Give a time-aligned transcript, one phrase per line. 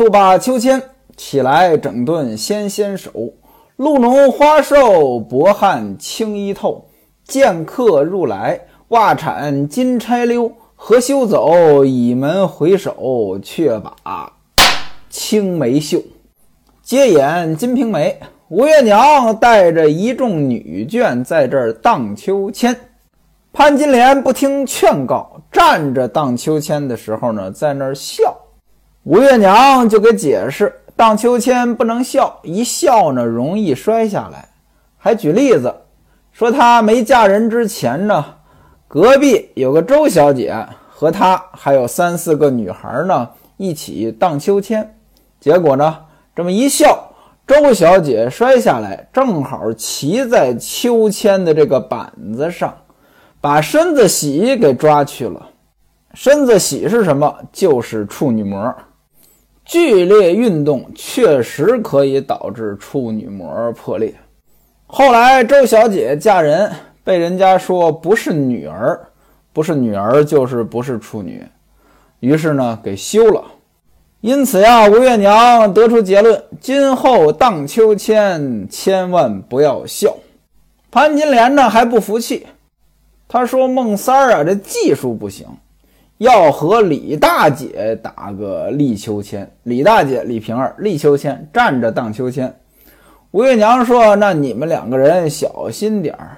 [0.00, 0.82] 促罢秋千，
[1.14, 3.12] 起来整顿纤纤手。
[3.76, 6.86] 露浓花瘦，薄汗轻衣透。
[7.24, 8.58] 见客入来，
[8.88, 10.50] 袜铲金钗溜。
[10.74, 14.32] 何休走，倚门回首，却把
[15.10, 16.02] 青梅嗅。
[16.82, 22.74] 接演《金瓶梅》，吴月娘带着一众女眷在这儿荡秋千。
[23.52, 28.34] 潘金莲不听劝告，站着荡秋千的时候呢，在那儿笑。
[29.04, 34.46] 吴月娘就给解释，荡秋千不能笑，一笑呢容易摔下来。
[34.98, 35.74] 还举例子
[36.32, 38.22] 说，她没嫁人之前呢，
[38.86, 40.54] 隔壁有个周小姐
[40.90, 43.26] 和她还有三四个女孩呢
[43.56, 44.94] 一起荡秋千，
[45.40, 45.96] 结果呢
[46.36, 47.10] 这么一笑，
[47.46, 52.76] 周小姐摔下来，正好骑在秋千的这个板子上，
[53.40, 55.48] 把身子喜给抓去了。
[56.12, 57.34] 身子喜是什么？
[57.50, 58.74] 就是处女膜。
[59.70, 64.12] 剧烈运动确实可以导致处女膜破裂。
[64.88, 66.68] 后来周小姐嫁人，
[67.04, 69.00] 被人家说不是女儿，
[69.52, 71.46] 不是女儿就是不是处女，
[72.18, 73.44] 于是呢给休了。
[74.22, 80.16] 因此呀，吴月娘得出结论：今后荡秋千千万不要笑。
[80.90, 82.44] 潘金莲呢还不服气，
[83.28, 85.46] 她说孟三儿啊这技术不行。
[86.20, 92.54] 要和李大姐打个立秋千，李大姐李瓶儿立秋千，站着荡秋千。
[93.30, 96.36] 吴月娘说：“那你们两个人小心点儿。”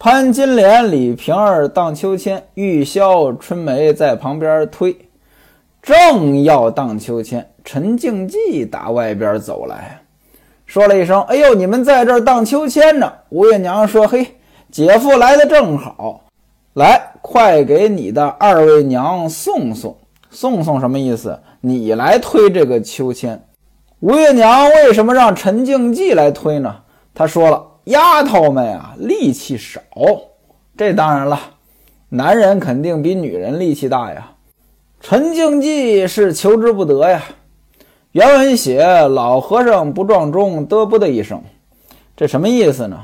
[0.00, 4.96] 潘金莲、李瓶儿荡秋千，玉箫、春梅在旁边推，
[5.82, 10.00] 正要荡秋千，陈静济打外边走来，
[10.64, 14.26] 说了一声：“哎呦，你们在这儿荡秋千呢。”吴月娘说：“嘿，
[14.70, 16.24] 姐夫来的正好。”
[16.72, 19.96] 来，快给你的二位娘送送
[20.28, 21.40] 送送，什么意思？
[21.60, 23.40] 你来推这个秋千。
[24.00, 26.80] 吴月娘为什么让陈静济来推呢？
[27.14, 29.80] 她说了，丫头们呀，力气少。
[30.76, 31.38] 这当然了，
[32.08, 34.32] 男人肯定比女人力气大呀。
[35.00, 37.22] 陈静济是求之不得呀。
[38.10, 41.40] 原文写老和尚不撞钟，嘚啵的一声，
[42.16, 43.00] 这什么意思呢？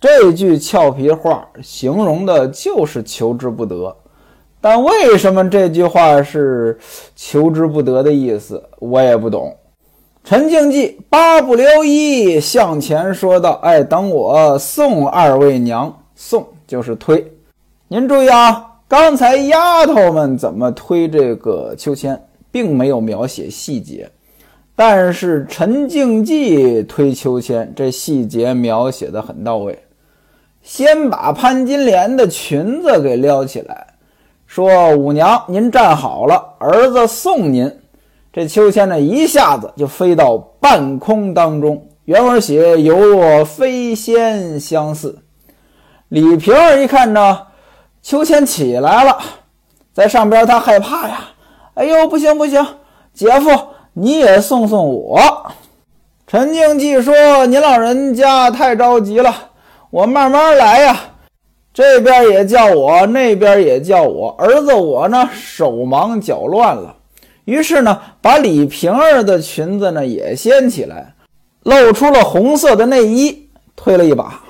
[0.00, 3.94] 这句俏皮话形容的就是求之不得，
[4.58, 6.78] 但为什么这句话是
[7.14, 9.54] 求之不得的意思，我也不懂。
[10.24, 17.30] 陈静济八不留一向前说道：“哎，等我送二位娘，送就是推。
[17.88, 22.18] 您注意啊，刚才丫头们怎么推这个秋千，
[22.50, 24.10] 并没有描写细节，
[24.74, 29.78] 但是陈静济推秋千，这细节描写的很到位。”
[30.62, 33.86] 先把潘金莲的裙子给撩起来，
[34.46, 37.80] 说：“五娘，您站好了，儿子送您。”
[38.32, 41.86] 这秋千呢，一下子就飞到半空当中。
[42.04, 45.18] 原文写犹若飞仙相似。
[46.08, 47.46] 李瓶儿一看呢，
[48.02, 49.18] 秋千起来了，
[49.92, 51.20] 在上边，他害怕呀。
[51.74, 52.64] 哎呦，不行不行，
[53.12, 53.50] 姐夫
[53.94, 55.20] 你也送送我。
[56.26, 59.34] 陈静济说：“您老人家太着急了。”
[59.90, 61.00] 我慢慢来呀，
[61.74, 64.30] 这边也叫我，那边也叫我。
[64.38, 66.94] 儿子我呢手忙脚乱了，
[67.44, 71.12] 于是呢把李瓶儿的裙子呢也掀起来，
[71.64, 74.40] 露出了红色的内衣，推了一把。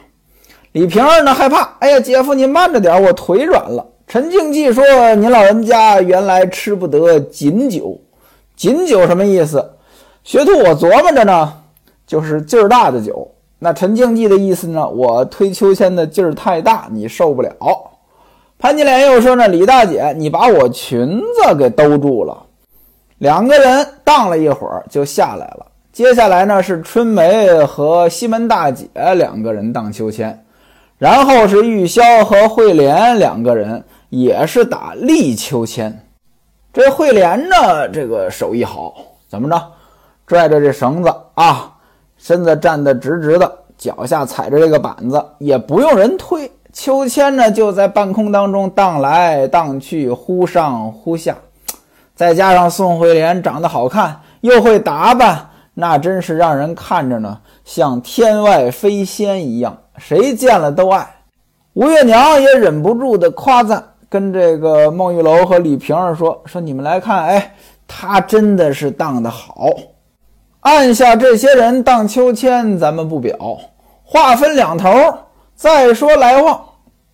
[0.72, 3.86] 李瓶儿呢害怕，哎呀，姐夫您慢着点，我腿软了。
[4.06, 4.84] 陈静济说
[5.16, 7.98] ：“您老人家原来吃不得锦酒，
[8.56, 9.70] 锦酒什么意思？
[10.22, 11.50] 学徒我琢磨着呢，
[12.06, 13.26] 就是劲儿大的酒。”
[13.62, 14.88] 那陈静济的意思呢？
[14.88, 17.54] 我推秋千的劲儿太大，你受不了。
[18.58, 22.46] 潘金莲又说呢：“李大姐，你把我裙子给兜住了。”
[23.18, 25.66] 两个人荡了一会儿就下来了。
[25.92, 30.42] 接下来呢是春梅和西门大姐两个人荡秋千，
[30.96, 36.06] 然后是玉箫和慧莲两个人也是打立秋千。
[36.72, 38.94] 这慧莲呢，这个手艺好，
[39.28, 39.62] 怎么着？
[40.26, 41.76] 拽着这绳子啊。
[42.22, 51.34] 身子站得直直的，脚下踩着这个板子，也不用人推，秋千呢就在半空当中荡来荡去，忽上忽下。
[52.14, 61.08] 再加上宋惠莲长得好看，又会打扮，那真是让人看着呢像天外飞仙一样，谁见了都爱。
[61.72, 67.54] 吴月娘也忍不住的夸赞，跟这个孟玉楼和李瓶儿说：“说你们来看，哎，
[67.88, 69.70] 她真的是荡得好。”
[70.60, 73.34] 按下这些人荡秋千，咱们不表，
[74.04, 74.90] 话分两头。
[75.54, 76.62] 再说来旺，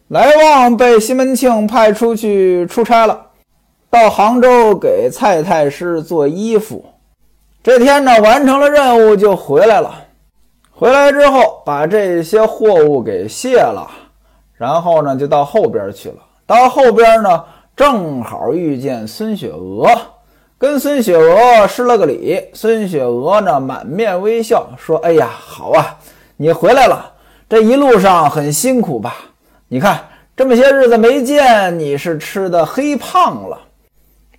[0.08, 3.26] 来旺被西门庆派出去出差了，
[3.88, 6.84] 到杭州给蔡太师做衣服。
[7.62, 9.94] 这天呢，完成了任务就回来了。
[10.72, 13.88] 回来之后，把这些货物给卸了，
[14.54, 16.16] 然后呢，就到后边去了。
[16.46, 17.44] 到后边呢，
[17.76, 19.88] 正好遇见孙雪娥，
[20.58, 22.42] 跟孙雪娥施了个礼。
[22.54, 25.96] 孙雪娥呢，满面微笑说：“哎呀，好啊，
[26.36, 27.12] 你回来了。
[27.48, 29.14] 这一路上很辛苦吧？
[29.68, 30.00] 你看
[30.36, 33.58] 这么些日子没见，你是吃的黑胖了。”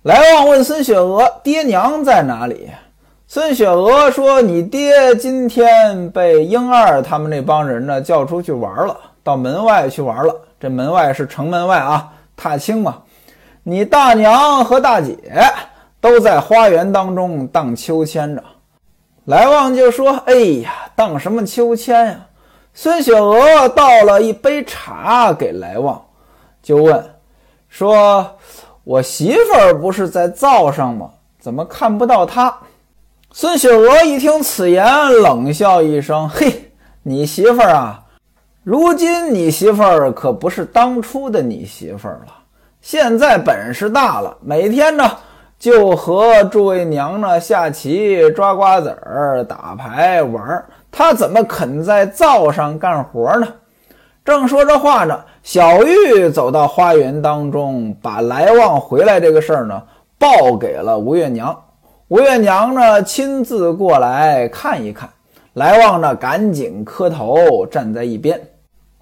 [0.02, 2.68] 来旺问孙雪娥：“爹娘在哪里？”
[3.28, 13.02] 孙雪娥说：“你爹今天被英二他们那帮人呢叫出去玩了，到门外去玩了。”这门外是城门外啊，踏青嘛。
[13.62, 15.16] 你大娘和大姐
[16.00, 18.42] 都在花园当中荡秋千着。
[19.24, 22.26] 来旺就说：“哎呀，荡什么秋千呀？”
[22.72, 26.00] 孙雪娥倒了一杯茶给来旺，
[26.62, 27.04] 就问
[27.68, 28.38] ：“说
[28.84, 31.10] 我媳妇儿不是在灶上吗？
[31.40, 32.56] 怎么看不到她？”
[33.30, 34.86] 孙雪娥一听此言，
[35.22, 36.72] 冷笑一声：“嘿，
[37.02, 38.02] 你媳妇儿啊！”
[38.64, 42.32] 如今你媳妇儿可不是当初的你媳妇儿了，
[42.80, 45.16] 现在本事大了，每天呢
[45.58, 53.48] 就和诸位娘呢下棋、抓瓜子儿、打牌玩儿，她怎么肯在灶上干活呢？
[54.24, 59.82] 正说着话呢，小玉走到花园当中，把来旺回来这个事儿呢
[60.18, 61.58] 报给了吴月娘。
[62.08, 65.08] 吴月娘呢亲自过来看一看，
[65.54, 68.40] 来旺呢赶紧磕头站在一边。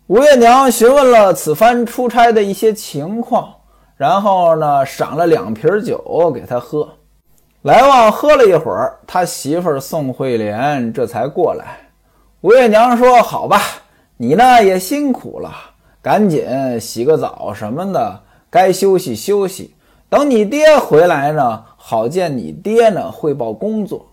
[0.06, 3.52] 吴月娘询问了此番出差的一些情况，
[3.96, 6.88] 然后呢，赏了两瓶酒给他喝。
[7.62, 11.78] 来旺喝了一会儿，他媳妇宋惠莲这才过来。
[12.42, 13.60] 吴月娘说：“好吧，
[14.16, 15.50] 你呢也辛苦了，
[16.00, 16.46] 赶紧
[16.78, 18.20] 洗个澡什么的，
[18.50, 19.74] 该休息休息。
[20.08, 24.06] 等你爹回来呢，好见你爹呢汇报工作。”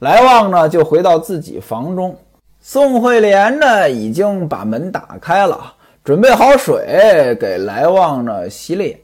[0.00, 2.16] 来旺呢就回到自己房中。
[2.60, 5.72] 宋惠莲呢，已经把门打开了，
[6.06, 8.96] 准备好水给来旺呢洗脸，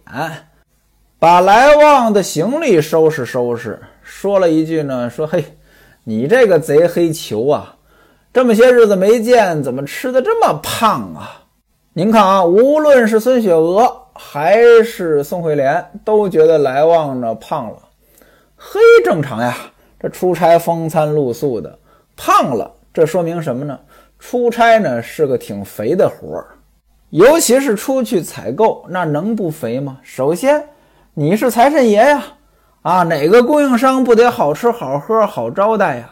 [1.18, 5.44] 把来旺的行李收拾收拾，说了一句呢，说：“嘿，
[6.04, 7.74] 你这个贼黑球啊，
[8.32, 11.42] 这么些日子没见，怎么吃的这么胖啊？”
[11.92, 17.78] 您看啊，无论是孙雪娥还是宋惠莲，都觉得来旺呢胖了。
[18.56, 19.56] 嘿，正常呀，
[19.98, 21.76] 这出差风餐露宿的，
[22.16, 22.70] 胖了。
[22.94, 23.76] 这说明什么呢？
[24.20, 26.46] 出差呢是个挺肥的活儿，
[27.12, 29.98] 尤其是出去采购，那能不肥吗？
[30.02, 30.64] 首先，
[31.12, 32.22] 你是财神爷呀，
[32.80, 36.08] 啊，哪个供应商不得好吃好喝好招待呀？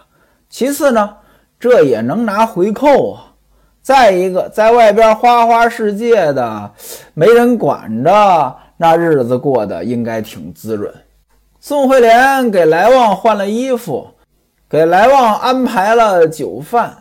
[0.50, 1.16] 其次呢，
[1.58, 3.32] 这也能拿回扣啊。
[3.80, 6.70] 再一个，在外边花花世界的，
[7.14, 10.92] 没人管着，那日子过得应该挺滋润。
[11.60, 14.06] 宋惠莲给来旺换了衣服。
[14.68, 16.99] 给来旺安排了酒饭，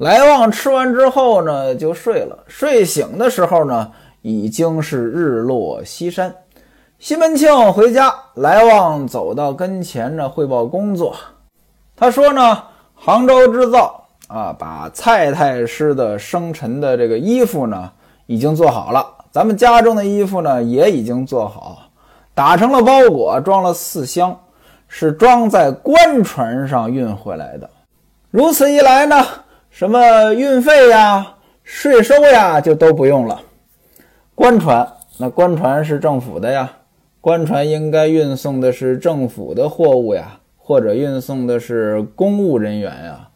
[0.00, 2.38] 来旺吃完之后呢，就睡了。
[2.46, 3.92] 睡醒的时候呢，
[4.22, 6.34] 已经是日落西山。
[6.98, 11.14] 西门庆回家，来旺走到跟前呢，汇报工作。
[11.94, 12.62] 他说呢，
[12.94, 17.90] 杭州织造啊，把蔡太师的生辰的这个衣服呢，
[18.24, 19.06] 已经做好了。
[19.30, 21.76] 咱们家中的衣服呢，也已经做好，
[22.34, 24.34] 打成了包裹，装了四箱。
[24.88, 27.68] 是装在官船上运回来的，
[28.30, 29.24] 如此一来呢，
[29.70, 33.40] 什么运费呀、税收呀，就都不用了。
[34.34, 34.86] 官船，
[35.18, 36.70] 那官船是政府的呀，
[37.20, 43.28] 官船应该运送的是政府的货物呀，或者运送的是公务人员呀。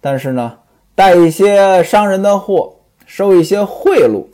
[0.00, 0.58] 但是呢，
[0.94, 2.74] 带一些商人的货，
[3.06, 4.26] 收一些贿赂，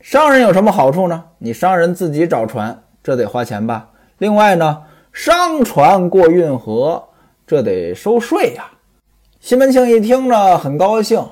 [0.00, 1.24] 商人有什么好处呢？
[1.38, 3.90] 你商人自己找船，这得花钱吧？
[4.18, 4.84] 另外呢？
[5.10, 7.02] 商船过运河，
[7.44, 8.70] 这得收税呀。
[9.40, 11.24] 西门庆一听呢，很高兴，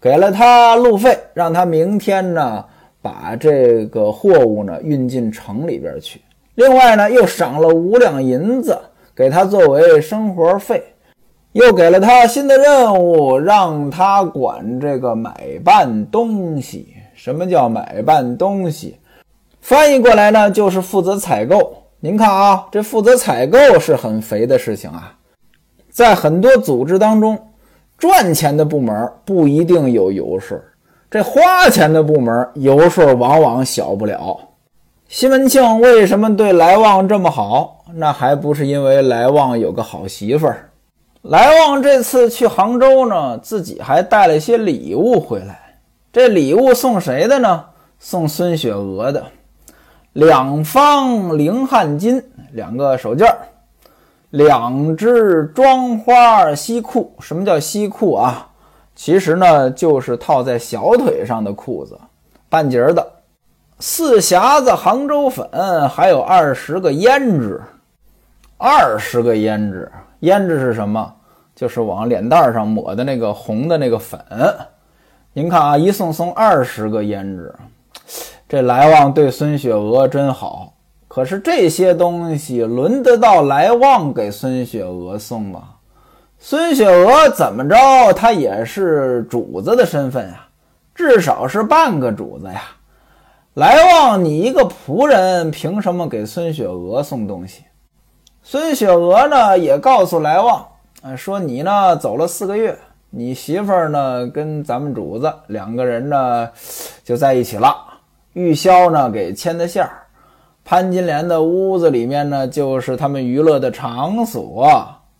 [0.00, 2.64] 给了他路费，让他明天呢
[3.02, 6.20] 把这个货物呢运进城里边去。
[6.54, 8.78] 另外呢，又赏了五两银子
[9.14, 10.82] 给他作为生活费，
[11.52, 16.88] 又给了他新的任务，让他管这个买办东西。
[17.14, 18.96] 什么叫买办东西？
[19.60, 21.76] 翻译过来呢，就是负责采购。
[22.00, 25.16] 您看啊，这负责采购是很肥的事情啊，
[25.94, 27.38] 在很多组织当中，
[27.96, 30.58] 赚钱的部门不一定有油水，
[31.08, 34.36] 这花钱的部门油水往往小不了。
[35.06, 37.84] 西门庆为什么对来旺这么好？
[37.94, 40.68] 那还不是因为来旺有个好媳妇儿。
[41.22, 45.60] 来旺这次去杭州呢，自己还带了些礼物回来。
[46.12, 47.64] 这礼物送谁的呢？
[48.00, 49.24] 送孙雪娥的。
[50.14, 52.20] 两方绫汗金，
[52.50, 53.38] 两个手绢儿，
[54.34, 57.14] 两只装花西裤。
[57.20, 58.48] 什么叫西裤啊？
[58.96, 61.96] 其实呢，就是套在小腿上的裤子，
[62.48, 63.06] 半截的。
[63.78, 67.62] 四匣子杭州粉，还有二十个胭脂。
[68.58, 71.14] 二十个胭脂，胭脂是什么？
[71.54, 74.20] 就是往脸蛋上抹的那个红的那个粉。
[75.32, 77.54] 您看啊，一送送二十个胭脂，
[78.48, 80.73] 这来旺对孙雪娥真好。
[81.14, 85.62] 可是这些东西轮得到来旺给孙雪娥送吗？
[86.40, 87.76] 孙雪娥怎么着，
[88.14, 90.48] 她也是主子的身份呀，
[90.92, 92.62] 至少是半个主子呀。
[93.54, 97.62] 来旺，你一个仆人，凭什么给孙雪娥送东西？
[98.42, 100.66] 孙雪娥呢，也告诉来旺，
[101.16, 102.76] 说你呢走了四个月。
[103.10, 106.50] 你媳妇儿呢，跟咱们主子两个人呢，
[107.04, 107.72] 就在一起了。
[108.32, 110.00] 玉箫呢，给牵的线儿。
[110.66, 114.66] 潘金莲的屋子里面呢，就是他们娱乐的场所。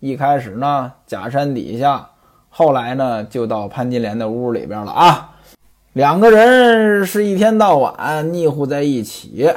[0.00, 2.08] 一开始呢，假山底下，
[2.48, 5.32] 后来呢，就到潘金莲的屋里边了啊。
[5.92, 9.52] 两个人是一天到晚腻乎在一起。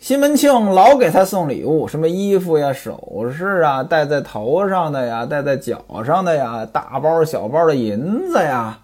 [0.00, 8.80] 西门庆老给他送礼物，什么衣服呀、首饰啊、戴在头上的呀、戴在脚上的呀、大包小包的银子呀。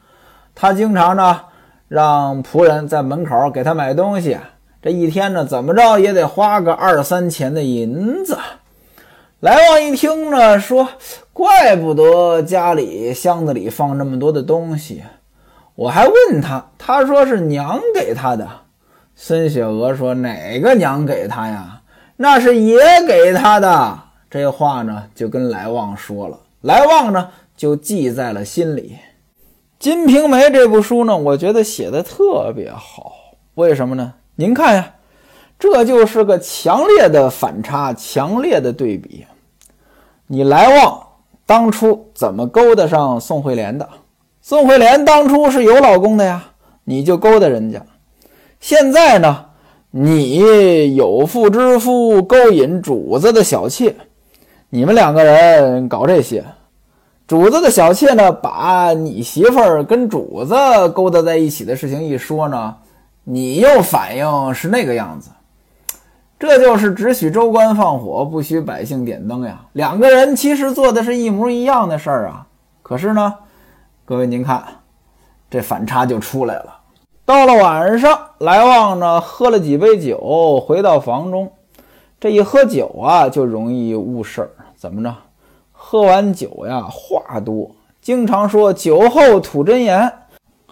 [0.55, 1.41] 他经常呢
[1.89, 4.39] 让仆人在门口给他买东西，
[4.83, 8.39] 这一天呢怎么着也得花个二三钱的银子。
[9.41, 10.89] 来旺一听呢，说
[11.33, 15.03] 怪不得家里箱子里放这么多的东西，
[15.75, 18.49] 我还问他，他说是娘给他的。
[19.15, 21.83] 孙雪娥说：“哪个娘给他呀？
[22.17, 23.99] 那是爷给他的。”
[24.31, 26.39] 这话呢，就跟来旺说了。
[26.63, 28.97] 来旺呢，就记在了心里。
[29.79, 33.13] 《金瓶梅》这部书呢，我觉得写的特别好。
[33.55, 34.15] 为什么呢？
[34.37, 34.95] 您看呀，
[35.59, 39.27] 这就是个强烈的反差，强烈的对比。
[40.27, 41.03] 你来旺
[41.45, 43.89] 当初怎么勾搭上宋惠莲的？
[44.41, 46.43] 宋惠莲当初是有老公的呀，
[46.85, 47.85] 你就勾搭人家。
[48.61, 49.47] 现在呢，
[49.91, 53.95] 你有妇之夫勾引主子的小妾，
[54.69, 56.45] 你们两个人搞这些，
[57.27, 60.55] 主子的小妾呢，把你媳妇儿跟主子
[60.95, 62.77] 勾搭在一起的事情一说呢，
[63.25, 65.31] 你又反应是那个样子，
[66.39, 69.61] 这就是只许州官放火，不许百姓点灯呀。
[69.73, 72.47] 两个人其实做的是一模一样的事儿啊，
[72.83, 73.35] 可是呢，
[74.05, 74.65] 各位您看，
[75.51, 76.79] 这反差就出来了。
[77.25, 81.53] 到了晚上，来旺呢喝了几杯酒，回到房中。
[82.19, 84.51] 这一喝酒啊，就容易误事儿。
[84.77, 85.15] 怎么着？
[85.71, 90.13] 喝完酒呀，话多，经常说酒后吐真言，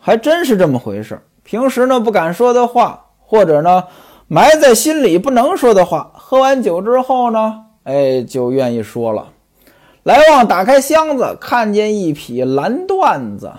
[0.01, 1.23] 还真是这么回事儿。
[1.49, 3.85] 平时呢不敢说的话，或者呢
[4.27, 9.29] 埋在心里不能说的话，喝完酒之后呢，哎，就愿意说了。
[10.03, 13.51] 来旺打开箱子，看见一匹蓝缎子，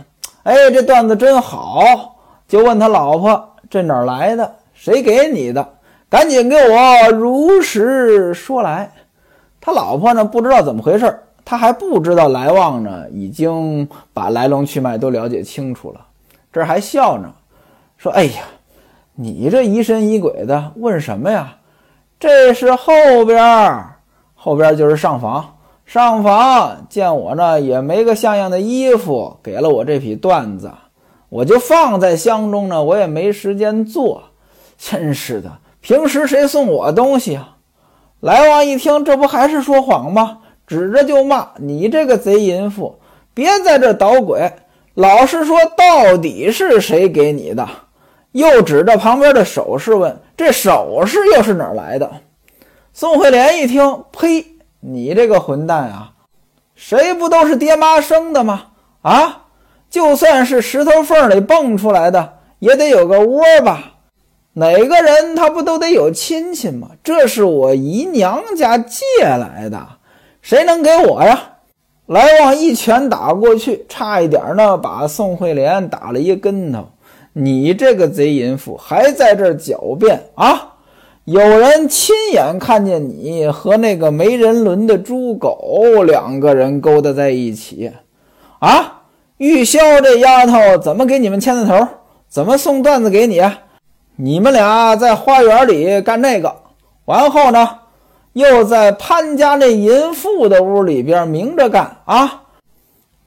[0.43, 1.81] 哎，这缎子真好。
[2.47, 4.53] 就问他老婆：“这哪儿来的？
[4.75, 5.67] 谁给你的？
[6.11, 8.91] 赶紧给我如实说来。”
[9.59, 16.01] 他老婆呢，不知道怎么回事他还不知道来旺呢，已经把来龙去脉都了解清楚了。
[16.53, 17.31] 这还笑呢，
[17.99, 18.43] 说：“哎呀，
[19.13, 21.57] 你这疑神疑鬼的，问什么呀？
[22.17, 23.85] 这是后边，
[24.33, 25.57] 后边就是上房。
[25.85, 30.71] 上房见我呢，也没个像样的衣服，给了我这匹缎子。”
[31.27, 34.23] 我就放在箱中呢，我也没时间做，
[34.77, 35.51] 真是的。
[35.81, 37.57] 平时谁送我东西啊？
[38.21, 40.39] 来旺一听，这不还是说谎吗？
[40.65, 42.97] 指着就骂：“你这个贼淫妇，
[43.33, 44.51] 别在这捣鬼，
[44.93, 47.67] 老实说，到底是谁给你的？”
[48.31, 52.09] 又指着旁边的首饰问：“这首饰又是哪儿来的？”
[52.93, 54.45] 宋惠莲一听，呸！
[54.81, 56.11] 你这个混蛋啊，
[56.75, 58.67] 谁不都是爹妈生的吗？
[59.01, 59.45] 啊！
[59.89, 63.93] 就算是石头缝里蹦出来的，也得有个窝吧？
[64.53, 66.89] 哪个人他不都得有亲戚吗？
[67.03, 69.87] 这是我姨娘家借来的，
[70.41, 71.53] 谁能给我呀？
[72.05, 76.87] 来旺一拳打过去，差一点呢，把宋惠莲打了一跟头。
[77.33, 80.75] 你这个贼淫妇，还在这狡辩啊？
[81.25, 87.91] 有人亲眼看见你和那个没人伦的猪狗两个人勾搭在一起，
[88.59, 89.03] 啊？
[89.37, 91.87] 玉箫这丫头怎么给你们牵的头？
[92.27, 93.41] 怎么送段子给你？
[94.15, 96.53] 你们俩在花园里干那个，
[97.05, 97.69] 完后呢，
[98.33, 102.43] 又在潘家那淫妇的屋里边明着干啊！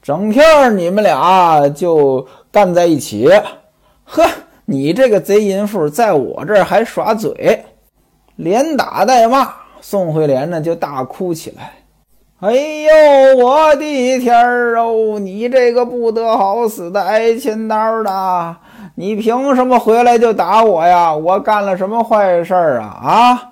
[0.01, 3.29] 整天你们俩就干在一起。
[4.15, 4.23] 呵，
[4.65, 7.65] 你这个贼淫妇，在我这儿还耍嘴，
[8.35, 9.51] 连打带骂。
[9.81, 11.73] 宋惠莲呢就大哭起来。
[12.41, 15.17] 哎呦，我的天儿哦！
[15.17, 18.55] 你这个不得好死的挨千刀的，
[18.93, 21.11] 你凭什么回来就打我呀？
[21.11, 22.99] 我干了什么坏事儿啊？
[23.03, 23.49] 啊！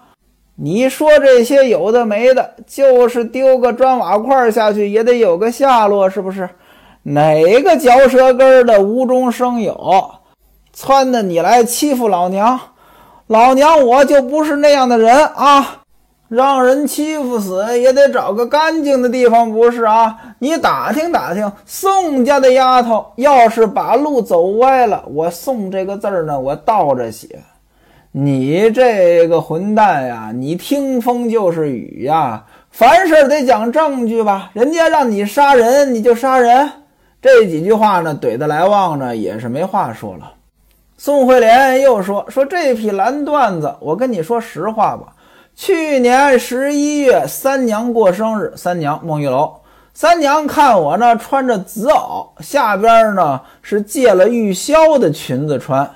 [0.58, 6.48] 你说这些有的没的，就是丢个砖瓦块下去也得有个下落，是不是？
[7.02, 10.12] 哪个嚼舌根的无中生有，
[10.76, 12.60] 撺的你来欺负老娘？
[13.28, 15.78] 老娘我就不是那样的人啊！
[16.28, 20.18] 让人欺负死也得找个干净的地方，不是啊？
[20.40, 27.40] 你打听打听，宋家的丫头要是把路走歪了，我宋这个字儿呢，我倒着写。
[28.14, 34.52] 你这个混蛋呀，你听风就是雨呀，凡事得讲证据吧？
[34.54, 36.72] 人家让你杀人，你就杀人。
[37.22, 40.32] 这几句话呢，怼的来旺呢，也是没话说了。
[41.04, 45.08] 宋惠莲又说：“说这匹蓝缎子，我跟你说实话吧。”
[45.58, 48.54] 去年十一月，三娘过生日。
[48.56, 49.52] 三娘孟玉楼，
[49.96, 55.90] 三娘看我呢，穿着紫袄，下边呢是借了玉箫的裙子穿。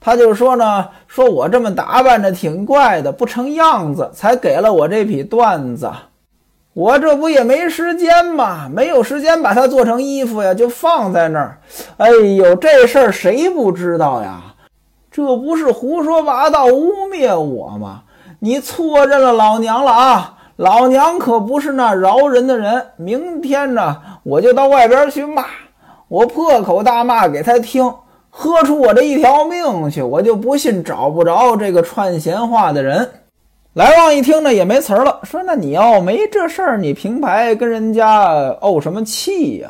[0.00, 5.92] 她就说呢，说我这么打扮着挺怪的，不成样子，才给了我这匹缎子。
[6.76, 8.68] 我这不也没时间吗？
[8.70, 11.56] 没有时间把它做成衣服呀，就放在那儿。
[11.96, 14.42] 哎呦，这事儿谁不知道呀？
[15.10, 18.02] 这不是胡说八道、污蔑我吗？
[18.40, 20.34] 你错认了老娘了啊！
[20.56, 22.88] 老娘可不是那饶人的人。
[22.96, 25.46] 明天呢，我就到外边去骂，
[26.08, 27.90] 我破口大骂给他听，
[28.28, 30.02] 喝出我这一条命去。
[30.02, 33.08] 我就不信找不着这个串闲话的人。
[33.76, 38.26] 来旺一听呢，也没词儿了，说：“那你要没这事儿，你平白跟人家
[38.62, 39.68] 怄什么气呀？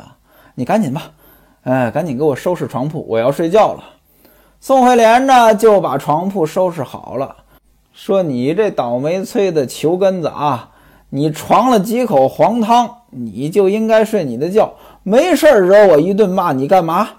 [0.55, 1.11] 你赶紧吧，
[1.63, 3.83] 哎，赶紧给我收拾床铺，我要睡觉了。”
[4.61, 7.35] 宋惠莲呢，就把床铺收拾好了。
[7.91, 10.69] 说你这倒霉催的球根子啊！
[11.09, 14.71] 你床了几口黄汤，你就应该睡你的觉，
[15.03, 17.09] 没事儿惹我一顿骂你干嘛？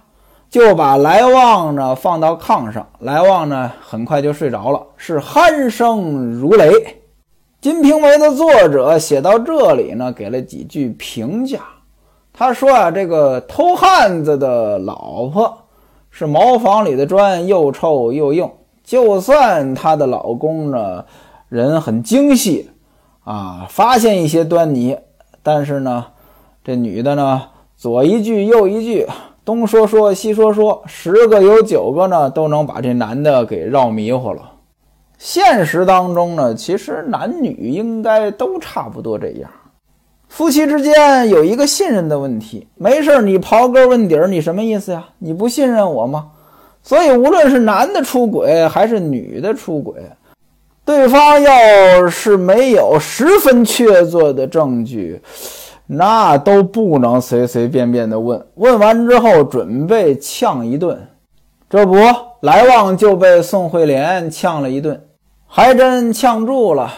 [0.50, 6.70] 就把来旺呢放到炕上，来旺呢很快就睡着了，是鼾声如雷。
[7.60, 11.58] 《金瓶梅》的作者写到这里呢，给了几句评价。
[12.32, 15.58] 他说啊，这个偷汉子的老婆
[16.08, 18.48] 是茅房里的砖，又臭又硬。
[18.84, 21.04] 就算她的老公呢，
[21.48, 22.70] 人很精细，
[23.24, 24.96] 啊，发现一些端倪，
[25.42, 26.06] 但是呢，
[26.64, 27.42] 这女的呢，
[27.76, 29.06] 左一句右一句，
[29.48, 34.42] 东说说西说说，十个有九个呢，都能把这男的给绕迷糊了。
[35.16, 39.50] 现实当中呢，其实男女应该都差不多这样，
[40.28, 42.68] 夫妻之间有一个信任的问题。
[42.74, 45.02] 没事你刨根问底儿，你什么意思呀？
[45.18, 46.26] 你不信任我吗？
[46.82, 49.94] 所以，无论是男的出轨还是女的出轨，
[50.84, 55.18] 对方要是没有十分确凿的证据，
[55.90, 58.46] 那都不能随随便便的问。
[58.56, 61.08] 问完之后，准备呛一顿。
[61.68, 61.96] 这不，
[62.40, 65.02] 来旺就被宋惠莲呛了一顿，
[65.46, 66.92] 还真呛住了。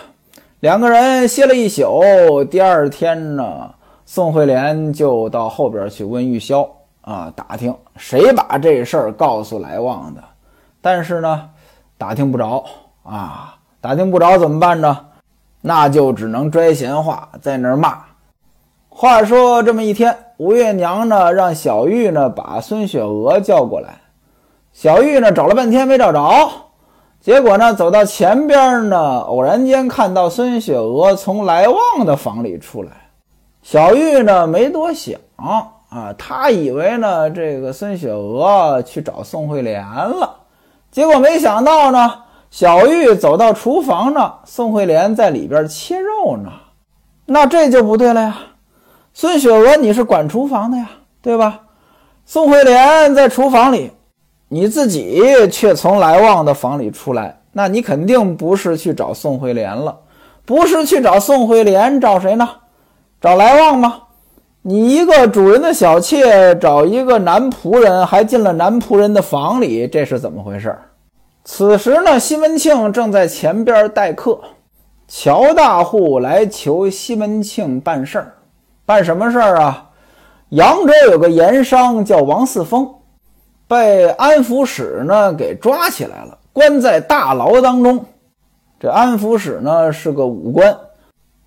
[0.59, 3.71] 两个人歇了一宿，第二天呢，
[4.05, 6.69] 宋惠莲就到后边去问玉箫。
[7.03, 10.23] 啊，打听谁把这事儿告诉来旺的，
[10.83, 11.49] 但是呢，
[11.97, 12.65] 打听不着
[13.03, 15.07] 啊，打听不着怎么办呢？
[15.61, 18.10] 那就只能拽闲话在那儿骂。
[18.93, 24.01] 话说这么一天，吴月娘呢让小玉呢把孙雪娥叫过来，
[24.73, 26.51] 小玉呢找了半天没找着，
[27.21, 32.91] 结果呢走到前边呢，偶然间看到孙雪娥从来旺的房里出来，
[33.63, 35.19] 小玉呢没多想。
[35.37, 40.37] 啊，他以为呢，这个孙雪娥去找宋惠莲了，
[40.91, 42.13] 结果没想到呢，
[42.51, 46.51] 小玉走到厨房呢，宋惠莲在里边切肉呢，
[47.25, 48.39] 那这就不对了呀。
[49.21, 50.89] 孙雪娥，你是管厨房的呀，
[51.21, 51.61] 对吧？
[52.25, 53.91] 宋惠莲在厨房里，
[54.49, 59.95] 你自己却从来旺的房里出来，那你肯定不是去找宋惠莲了，
[60.47, 62.49] 不是去找宋惠莲，找谁呢？
[63.21, 64.05] 找来旺吗？
[64.63, 70.75] 你一个主人的小妾找一个男仆人，还进了男仆人的房里，这是怎么回事？
[71.45, 74.41] 此时呢，西门庆正在前边待客。
[75.07, 78.35] 乔大户来求西门庆办事儿，
[78.91, 79.89] 办什么事儿啊？
[80.49, 82.93] 扬州有个盐商叫王四峰，
[83.69, 88.05] 被安抚使呢给抓起来了，关在大牢当中。
[88.81, 90.77] 这安抚使呢是个武官，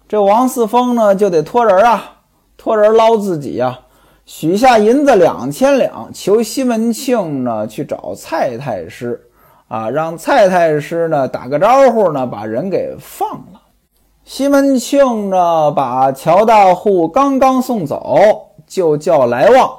[0.07, 2.13] 这王四峰呢就得托人啊。
[2.55, 3.77] 托人捞自己呀，
[4.25, 9.21] 许下银子两千两，求西门庆呢去找蔡太师，
[9.67, 13.59] 啊，让蔡太师呢打个招呼呢，把人给放了。
[14.35, 18.17] 西门庆呢，把乔大户刚刚送走，
[18.65, 19.71] 就叫来旺。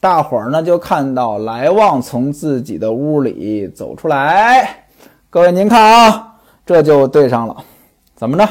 [0.00, 4.86] 大伙儿呢就看到来旺从自己的屋里走出来。
[5.28, 7.54] 各位您看啊，这就对上了。
[8.16, 8.48] 怎么着？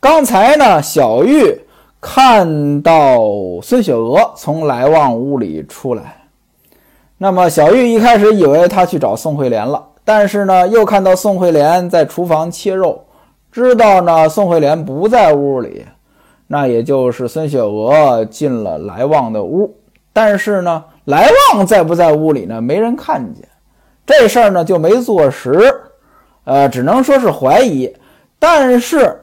[0.00, 1.60] 刚才呢，小玉
[2.00, 3.20] 看到
[3.62, 6.16] 孙雪娥从来旺屋里出来，
[7.18, 13.03] 那么小玉一开始以为他去找宋惠莲了，但是呢，又看到宋惠莲在厨房切肉。
[13.54, 15.86] 知道呢，宋惠莲不在屋里，
[16.48, 19.72] 那也就是孙雪娥进了来旺的屋。
[20.12, 22.60] 但是呢，来旺在不在屋里呢？
[22.60, 23.46] 没人看见，
[24.04, 25.72] 这事儿呢就没坐实，
[26.42, 27.94] 呃，只能说是怀疑。
[28.40, 29.22] 但是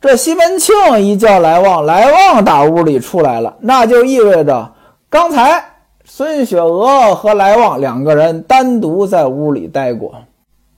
[0.00, 4.72] 这西门庆一叫来旺，来旺打屋里出来了，那就意味着
[5.08, 5.64] 刚才
[6.04, 10.12] 孙雪娥和来旺两个人单独在屋里待过。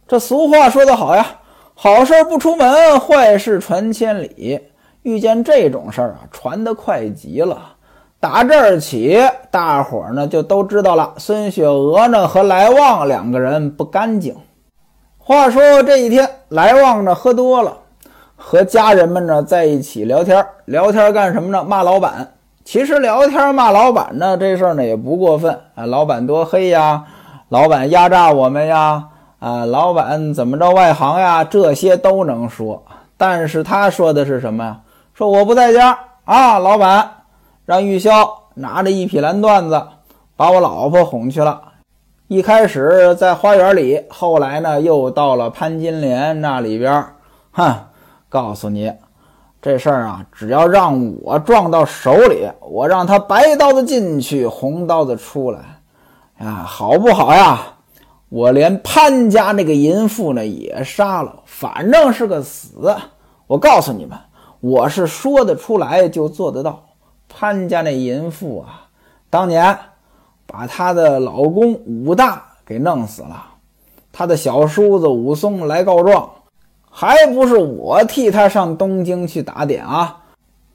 [0.06, 1.24] 这俗话说得好呀。
[1.82, 4.60] 好事不出门，坏事传千里。
[5.00, 7.56] 遇见这种事儿啊，传得快极了。
[8.20, 9.18] 打这儿起，
[9.50, 14.36] 大伙儿呢就都知道了，孙雪娥呢和来旺两个人不干净。
[15.16, 17.78] 话说这一天，来旺呢喝多了，
[18.36, 20.46] 和家人们呢在一起聊天。
[20.66, 21.64] 聊天干什么呢？
[21.64, 22.34] 骂老板。
[22.62, 25.86] 其实聊天骂老板呢，这事儿呢也不过分啊。
[25.86, 27.04] 老板多黑呀，
[27.48, 29.04] 老板压榨我们呀。
[29.40, 31.42] 啊，老板怎么着外行呀？
[31.42, 32.82] 这些都能说，
[33.16, 34.80] 但是他说的是什么呀？
[35.14, 37.10] 说我不在家啊，老板
[37.64, 39.82] 让玉箫拿着一匹蓝缎子
[40.36, 41.60] 把我老婆哄去了。
[42.28, 47.04] 一开始在花园里，后来呢又到了潘金莲那里边。
[47.52, 47.74] 哼，
[48.28, 48.92] 告诉你
[49.60, 55.60] 这事儿啊，只要让我撞到手里，我让他白刀子进去，红刀子出来，
[56.38, 57.58] 啊，好不好呀？
[58.30, 62.96] 我连潘家那个淫妇呢也杀了，反正是个死。
[63.48, 64.16] 我告诉你们，
[64.60, 66.80] 我是说得出来就做得到。
[67.28, 68.86] 潘家那淫妇啊，
[69.28, 69.76] 当年
[70.46, 73.44] 把她的老公武大给弄死了，
[74.12, 76.30] 她的小叔子武松来告状，
[76.88, 80.18] 还不是我替他上东京去打点啊，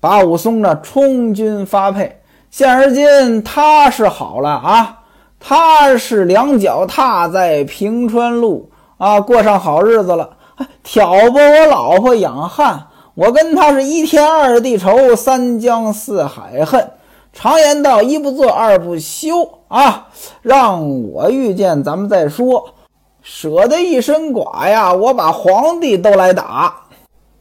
[0.01, 2.21] 把武松呢充军发配。
[2.51, 5.03] 现而今他是好了啊。
[5.39, 10.37] 他是两脚踏在平川路啊，过上好日子了，
[10.83, 12.87] 挑拨我老婆养汉。
[13.13, 16.91] 我跟他是一天二地仇，三江四海恨。
[17.31, 20.07] 常言道，一不做二不休啊！
[20.41, 22.73] 让我遇见咱们再说，
[23.21, 26.73] 舍得一身剐呀，我把皇帝都来打。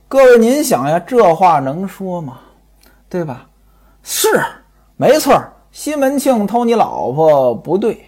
[0.08, 2.40] 各位，您想呀，这话能说吗？
[3.08, 3.46] 对吧？
[4.02, 4.42] 是，
[4.96, 5.53] 没错儿。
[5.74, 8.00] 西门庆偷你老婆不对，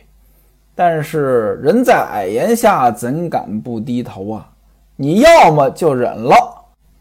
[0.73, 4.49] 但是人在矮檐下，怎敢不低头啊？
[4.95, 6.37] 你要么就忍了，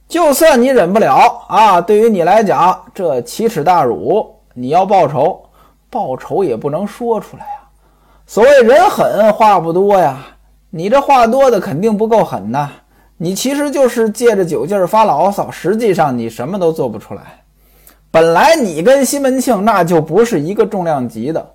[0.07, 5.39] 就算你忍不了啊，对于你来讲，这奇耻大辱，你要报仇，
[5.91, 7.59] 报仇也不能说出来呀。
[8.25, 10.17] 所谓人狠话不多呀，
[10.71, 12.71] 你这话多的肯定不够狠呐。
[13.17, 17.21] 你其实就是借着酒劲儿发牢骚，实际上你什么都做不出来。
[18.15, 21.45] 本来你跟西门庆那就不是一个重量级的，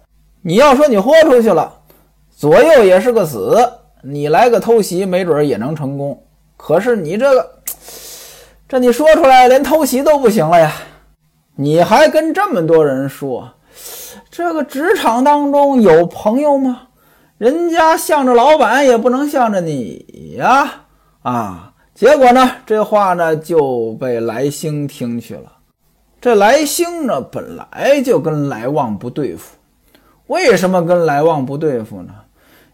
[0.42, 1.72] 你要说你豁出去了，
[2.36, 3.56] 左右也是个死，
[4.02, 6.22] 你来个偷袭，没准也能成功。
[6.58, 7.50] 可是你这个，
[8.68, 10.70] 这你说出来连偷袭都不行了呀！
[11.56, 13.50] 你还跟这么多人说，
[14.30, 16.82] 这个职场当中有朋友吗？
[17.38, 20.70] 人家向着老板也不能向着你呀！
[21.22, 25.52] 啊，结果呢，这话呢就被来兴听去了。
[26.20, 29.56] 这来兴呢，本来就跟来旺不对付。
[30.26, 32.12] 为什么跟来旺不对付呢？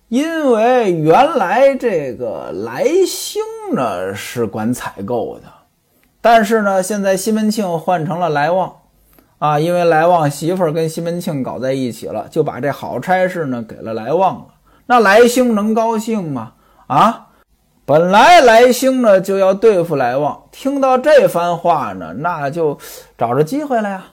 [0.08, 5.44] 因为原来这个来兴呢是管采购的，
[6.20, 8.72] 但是呢，现在西门庆换成了来旺，
[9.38, 14.46] 啊，因为来旺媳妇儿跟西门庆搞在一起了，就把这好差事呢给了来旺了。
[14.86, 16.52] 那来兴能高兴吗？
[16.88, 17.25] 啊？
[17.88, 22.76] 本来来兴呢就要对付来旺，听到这番话呢，那就
[23.16, 24.06] 找着机会了呀。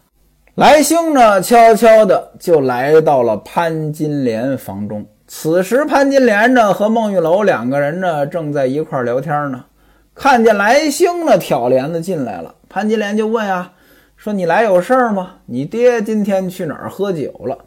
[0.53, 5.03] 来兴呢悄悄的就来到了潘金莲房中。
[5.27, 9.65] 此时潘金莲呢和孟玉楼两个人呢正在一块聊天呢，
[10.13, 13.71] 看见来兴呢挑帘子进来了，潘金莲就问啊，
[14.15, 15.37] 说你来有事儿吗？
[15.47, 17.57] 你爹今天去哪儿喝酒了？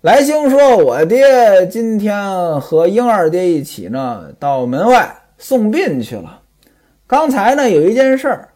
[0.00, 5.14] 来兴说，我爹今天和英二爹一起呢到门外。
[5.38, 6.42] 送殡去了。
[7.06, 8.48] 刚才呢，有一件事儿，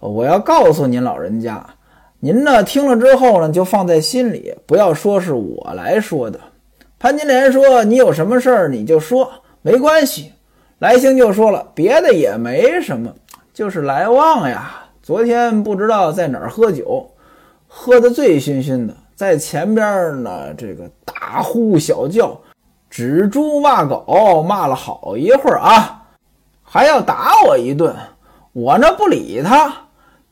[0.00, 1.64] 我要告诉您老人家，
[2.18, 6.40] 您呢听了之后呢，就放在心里，不要说是我来说的。
[6.98, 9.30] 潘金莲说：“你有什么事儿你就说，
[9.62, 10.32] 没关系。”
[10.80, 13.12] 来兴就说了：“别的也没什么，
[13.52, 14.86] 就是来旺呀。
[15.02, 17.10] 昨天不知道在哪儿喝酒，
[17.68, 22.40] 喝得醉醺醺的，在前边呢，这个大呼小叫，
[22.88, 26.03] 指猪骂狗，骂了好一会儿啊，
[26.74, 27.94] 还要打我一顿。
[28.52, 29.72] 我呢不理他，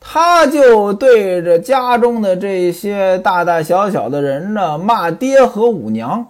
[0.00, 6.26] 他就对着家中的这些大大小小的人呢骂爹和五娘。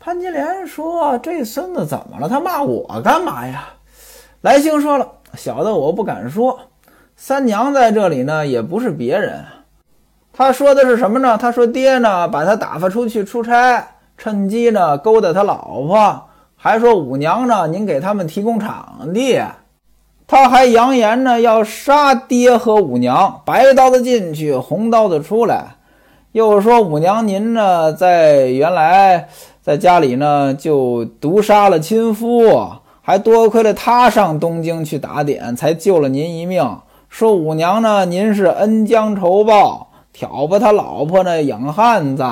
[0.00, 2.28] 潘金莲说：“这孙子怎么了？
[2.28, 3.68] 他骂我干嘛呀？”
[4.42, 5.06] 来兴说了
[5.38, 6.58] ：“小的我不敢说，
[7.14, 9.44] 三娘在这里呢，也不是别人。
[10.32, 11.38] 他说的是什么呢？
[11.38, 19.40] 他说爹呢把他打发出去出差，趁机呢勾搭他老婆，还说五娘呢您给他们提供场地。”
[20.28, 25.76] 他还扬言呢，要杀爹和五娘，白刀子进去，红刀子出来。
[26.32, 29.28] 又说五娘您呢，在原来
[29.62, 36.78] 在家里呢，就毒杀了亲夫，还多亏了他上东京去打点，才救了您一命。
[37.08, 42.26] 说五娘呢，您是恩将仇报，挑拨他老婆呢养汉子。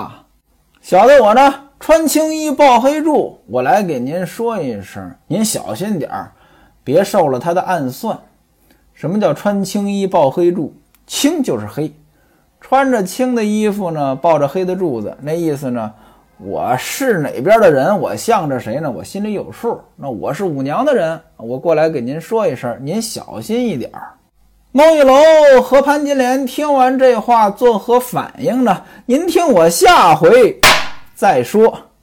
[0.82, 1.54] 小的我呢，
[1.86, 6.32] 穿青衣抱黑柱，我来给您说一声，您小心点儿。
[6.82, 8.18] 别受了他的暗算。
[8.94, 10.74] 什么叫穿青衣抱黑柱？
[11.06, 11.92] 青就是黑，
[12.58, 15.92] 穿着青的衣服呢，抱着黑的柱子，那意思呢，
[16.38, 18.90] 我是哪边的人，我向着谁呢？
[18.90, 19.78] 我心里有数。
[19.94, 24.08] 那我是五娘的人，我过来给您说一声，您小心一点儿。
[24.72, 25.12] 孟玉楼
[25.62, 28.82] 和潘金莲听完这话，作何反应呢？
[29.04, 30.58] 您听我下回
[31.14, 31.93] 再说。